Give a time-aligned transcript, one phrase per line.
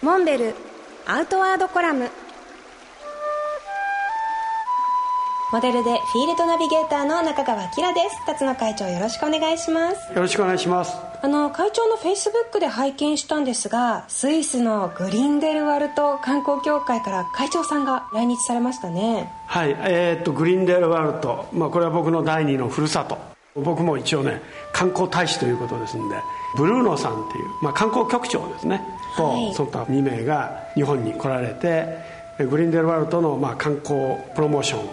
[0.00, 0.54] モンベル
[1.06, 2.08] アウトワードコラム。
[5.50, 8.24] モデルでフィールドナビゲーターの中川明です。
[8.24, 10.12] 辰野会長よろしくお願いします。
[10.12, 10.96] よろしくお願いします。
[11.20, 19.32] あの会長のフェイスブックで拝見したんですがスイスのグリンデルワルト観光協会から会長さんが来日されましたね。
[19.48, 23.18] はいえー、っとグリンデルワルト、まあ、これは僕の第二のふるさと
[23.62, 24.40] 僕も一応ね
[24.72, 26.16] 観光大使ということですんで
[26.56, 28.82] ブルーノさんっていう、まあ、観光局長ですね。
[29.16, 31.98] と、はい、そった2名が日本に来られて
[32.46, 34.88] グリンデルワルトのまあ観光プロモーション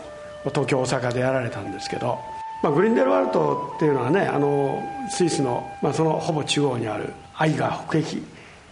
[0.49, 2.19] 東京大阪でやられたんですけど、
[2.63, 8.23] まあ、グリンデルワルトっていうのはねあのスイスの、まあ、そのほぼ中央にあるアイガー北壁、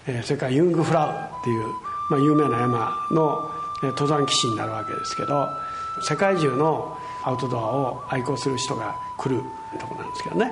[0.08, 1.66] えー、それからユングフラウっていう、
[2.10, 5.50] まあ、有名な山の、えー、登山基地になるわけですけど
[6.02, 9.42] 世界中のアウトドアを愛好する人が来る
[9.80, 10.52] とこなんですけどね。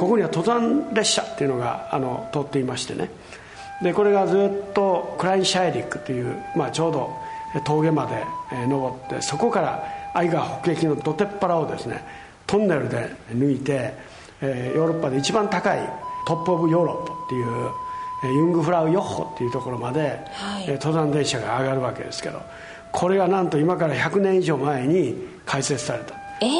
[0.00, 3.10] ここには登山列車っていうのがあの通っていましてね。
[3.82, 7.10] でこれがずっとクラインシャイリックっていう、まあ、ちょうど
[7.64, 8.24] 峠まで
[8.68, 12.04] 登ってそこから愛川北壁のどてっぱらをですね
[12.46, 13.94] トンネルで抜いて、
[14.40, 15.88] えー、ヨーロッパで一番高い
[16.26, 17.70] トップ・オブ・ヨーロッパっていう
[18.24, 22.42] ユングフラウヨッホっていうところまで、はい、登山電車が上がるわけですけど
[22.92, 26.50] これがなんと今から100年以上前に開設された、えー、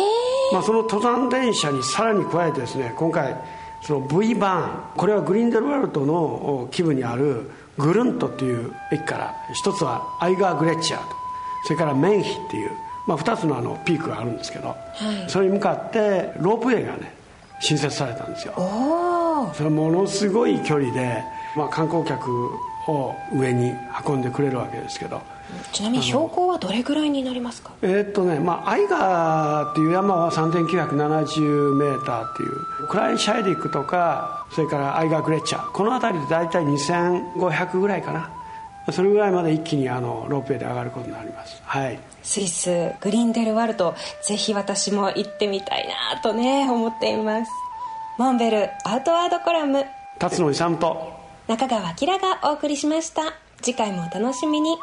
[0.52, 3.36] まあ、その登山電車にさらに加えてですね今回
[3.82, 11.16] その V バーンこれはグリーンデルワルトの基部にあるグルントっていう駅から一つはアイガーグレッチャーと
[11.64, 12.70] それからメンヒっていう
[13.06, 14.76] まあ、2つのあのピークがあるんですけど、は
[15.26, 17.14] い、それに向かってロープウェイがね
[17.60, 18.54] 新設されたんですよ。
[19.54, 21.22] それものすごい距離で、
[21.56, 22.50] まあ、観光客
[22.88, 23.72] を上に
[24.06, 25.20] 運んでくれるわけですけど。
[25.70, 27.72] ちなみに標高はどれぐらいになりますか？
[27.82, 35.70] えー、っとね、まあ、アイガーっていう山は3970メーターっていうクラインシャイリックとかそれからアイガーグレッチャー。
[35.72, 38.30] この辺りで大体2500ぐらいかな。
[38.90, 41.62] それぐらいまで一気にあのロープウェイで上がることになります。
[41.64, 41.98] はい。
[42.22, 47.50] スイスグリーンデルワルトぜひ私も行ってみたいなとね思っています。
[48.18, 49.84] モンベルアウトワードコラム。
[50.18, 53.34] 辰野勇と中川明がお送りしました。
[53.60, 54.76] 次回もお楽しみに。